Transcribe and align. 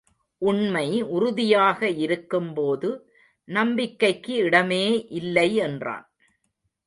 உண்மை 0.41 1.01
உறுதியாக 1.07 1.89
இருக்கும் 1.97 2.53
போது 2.53 2.89
நம்பிக்கைக்கு 3.47 4.33
இடமே 4.35 4.85
இல்லை 5.09 5.55
என்றான். 5.55 6.07